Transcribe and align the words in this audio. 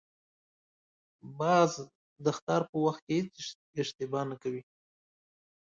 باز 1.39 1.71
د 2.23 2.25
ښکار 2.37 2.61
په 2.71 2.77
وخت 2.85 3.03
هېڅ 3.15 3.31
اشتباه 3.81 4.23
نه 4.31 4.35
کوي 4.41 4.61